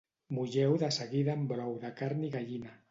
[0.37, 2.79] Mulleu de seguida amb brou de carn i gallina